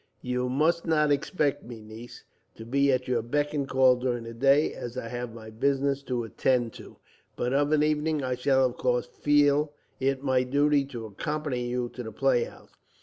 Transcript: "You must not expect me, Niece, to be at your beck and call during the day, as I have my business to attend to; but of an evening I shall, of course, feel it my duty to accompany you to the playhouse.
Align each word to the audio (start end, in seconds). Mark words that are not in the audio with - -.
"You 0.23 0.49
must 0.49 0.87
not 0.87 1.11
expect 1.11 1.61
me, 1.63 1.79
Niece, 1.79 2.23
to 2.55 2.65
be 2.65 2.91
at 2.91 3.07
your 3.07 3.21
beck 3.21 3.53
and 3.53 3.69
call 3.69 3.97
during 3.97 4.23
the 4.23 4.33
day, 4.33 4.73
as 4.73 4.97
I 4.97 5.07
have 5.09 5.31
my 5.31 5.51
business 5.51 6.01
to 6.05 6.23
attend 6.23 6.73
to; 6.73 6.97
but 7.35 7.53
of 7.53 7.71
an 7.71 7.83
evening 7.83 8.23
I 8.23 8.33
shall, 8.33 8.65
of 8.65 8.77
course, 8.77 9.05
feel 9.05 9.73
it 9.99 10.23
my 10.23 10.41
duty 10.41 10.85
to 10.85 11.05
accompany 11.05 11.67
you 11.67 11.87
to 11.89 12.01
the 12.01 12.11
playhouse. 12.11 12.71